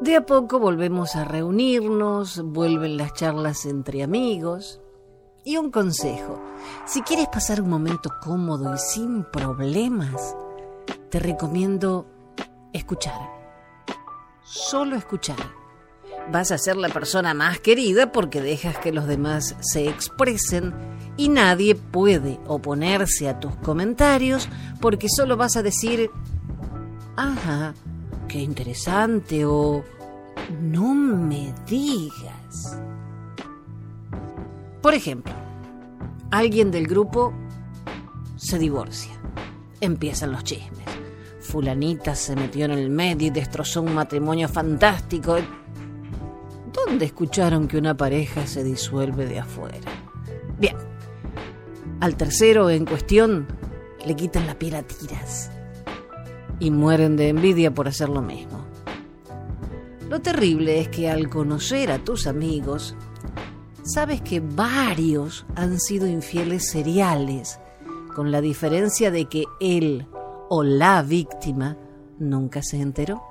De 0.00 0.16
a 0.16 0.24
poco 0.24 0.58
volvemos 0.58 1.14
a 1.14 1.24
reunirnos, 1.24 2.42
vuelven 2.42 2.96
las 2.96 3.12
charlas 3.12 3.66
entre 3.66 4.02
amigos. 4.02 4.80
Y 5.44 5.56
un 5.56 5.70
consejo, 5.70 6.40
si 6.86 7.02
quieres 7.02 7.28
pasar 7.28 7.60
un 7.60 7.68
momento 7.70 8.10
cómodo 8.22 8.74
y 8.74 8.78
sin 8.78 9.24
problemas, 9.24 10.36
te 11.10 11.18
recomiendo 11.18 12.06
escuchar. 12.72 13.20
Solo 14.42 14.96
escuchar. 14.96 15.38
Vas 16.30 16.50
a 16.50 16.58
ser 16.58 16.76
la 16.76 16.88
persona 16.88 17.34
más 17.34 17.60
querida 17.60 18.10
porque 18.10 18.40
dejas 18.40 18.78
que 18.78 18.92
los 18.92 19.06
demás 19.06 19.56
se 19.60 19.88
expresen 19.88 20.74
y 21.16 21.28
nadie 21.28 21.74
puede 21.74 22.38
oponerse 22.46 23.28
a 23.28 23.38
tus 23.38 23.54
comentarios 23.56 24.48
porque 24.80 25.08
solo 25.08 25.36
vas 25.36 25.56
a 25.56 25.62
decir, 25.62 26.10
ajá, 27.20 27.74
qué 28.28 28.38
interesante 28.40 29.44
o 29.44 29.84
no 30.62 30.94
me 30.94 31.52
digas. 31.66 32.78
Por 34.80 34.94
ejemplo, 34.94 35.32
alguien 36.30 36.70
del 36.70 36.86
grupo 36.86 37.34
se 38.36 38.58
divorcia. 38.58 39.12
Empiezan 39.82 40.32
los 40.32 40.44
chismes. 40.44 40.86
Fulanita 41.40 42.14
se 42.14 42.36
metió 42.36 42.64
en 42.64 42.70
el 42.72 42.88
medio 42.88 43.28
y 43.28 43.30
destrozó 43.30 43.82
un 43.82 43.94
matrimonio 43.94 44.48
fantástico. 44.48 45.36
¿Dónde 46.72 47.04
escucharon 47.04 47.68
que 47.68 47.76
una 47.76 47.96
pareja 47.96 48.46
se 48.46 48.64
disuelve 48.64 49.26
de 49.26 49.40
afuera? 49.40 49.90
Bien, 50.58 50.76
al 52.00 52.16
tercero 52.16 52.70
en 52.70 52.86
cuestión 52.86 53.46
le 54.06 54.16
quitan 54.16 54.46
la 54.46 54.58
piel 54.58 54.76
a 54.76 54.82
tiras 54.82 55.50
y 56.60 56.70
mueren 56.70 57.16
de 57.16 57.30
envidia 57.30 57.74
por 57.74 57.88
hacer 57.88 58.10
lo 58.10 58.22
mismo. 58.22 58.60
Lo 60.08 60.20
terrible 60.20 60.80
es 60.80 60.88
que 60.88 61.10
al 61.10 61.28
conocer 61.28 61.90
a 61.90 62.04
tus 62.04 62.26
amigos, 62.26 62.94
sabes 63.82 64.20
que 64.20 64.40
varios 64.40 65.46
han 65.56 65.80
sido 65.80 66.06
infieles 66.06 66.68
seriales, 66.68 67.58
con 68.14 68.30
la 68.30 68.40
diferencia 68.40 69.10
de 69.10 69.24
que 69.26 69.44
él 69.60 70.06
o 70.48 70.62
la 70.62 71.02
víctima 71.02 71.78
nunca 72.18 72.62
se 72.62 72.80
enteró. 72.80 73.22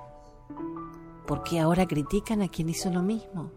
Porque 1.27 1.59
ahora 1.59 1.85
critican 1.85 2.41
a 2.41 2.47
quien 2.47 2.69
hizo 2.69 2.89
lo 2.89 3.03
mismo. 3.03 3.51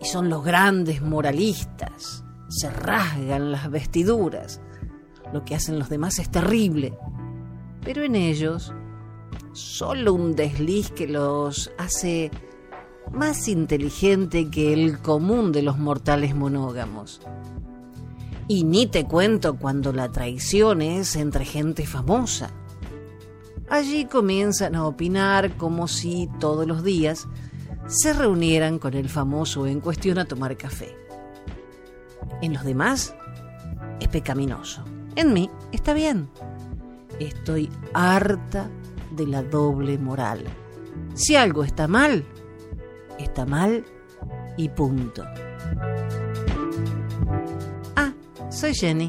Y 0.00 0.04
son 0.04 0.28
los 0.28 0.44
grandes 0.44 1.02
moralistas, 1.02 2.24
se 2.48 2.70
rasgan 2.70 3.50
las 3.50 3.70
vestiduras. 3.70 4.60
Lo 5.32 5.44
que 5.44 5.54
hacen 5.54 5.78
los 5.78 5.88
demás 5.88 6.18
es 6.18 6.30
terrible 6.30 6.96
pero 7.84 8.02
en 8.04 8.14
ellos 8.14 8.72
solo 9.52 10.14
un 10.14 10.34
desliz 10.34 10.90
que 10.90 11.06
los 11.06 11.70
hace 11.78 12.30
más 13.12 13.48
inteligente 13.48 14.50
que 14.50 14.72
el 14.72 14.98
común 14.98 15.52
de 15.52 15.62
los 15.62 15.78
mortales 15.78 16.34
monógamos. 16.34 17.20
Y 18.48 18.64
ni 18.64 18.86
te 18.86 19.04
cuento 19.04 19.56
cuando 19.56 19.92
la 19.92 20.10
traición 20.10 20.82
es 20.82 21.16
entre 21.16 21.44
gente 21.44 21.86
famosa. 21.86 22.50
Allí 23.68 24.04
comienzan 24.04 24.74
a 24.74 24.86
opinar 24.86 25.56
como 25.56 25.88
si 25.88 26.28
todos 26.38 26.66
los 26.66 26.82
días 26.82 27.28
se 27.86 28.12
reunieran 28.12 28.78
con 28.78 28.94
el 28.94 29.08
famoso 29.08 29.66
en 29.66 29.80
cuestión 29.80 30.18
a 30.18 30.24
tomar 30.24 30.56
café. 30.56 30.94
En 32.40 32.52
los 32.52 32.64
demás 32.64 33.14
es 34.00 34.08
pecaminoso. 34.08 34.84
En 35.16 35.32
mí 35.32 35.50
está 35.72 35.92
bien. 35.94 36.28
Estoy 37.22 37.70
harta 37.94 38.68
de 39.12 39.28
la 39.28 39.44
doble 39.44 39.96
moral. 39.96 40.42
Si 41.14 41.36
algo 41.36 41.62
está 41.62 41.86
mal, 41.86 42.24
está 43.16 43.46
mal 43.46 43.84
y 44.56 44.68
punto. 44.68 45.22
Ah, 47.94 48.12
soy 48.50 48.74
Jenny. 48.74 49.08